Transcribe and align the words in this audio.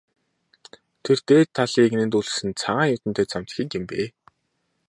Тэр 1.03 1.19
дээд 1.27 1.47
талын 1.57 1.85
эгнээнд 1.87 2.17
өлгөсөн 2.19 2.51
цагаан 2.61 2.91
юүдэнтэй 2.93 3.25
цамц 3.31 3.49
хэд 3.55 3.69
юм 3.77 3.85
бэ? 3.89 3.99